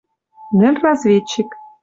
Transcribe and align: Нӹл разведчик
Нӹл 0.59 0.75
разведчик 0.83 1.49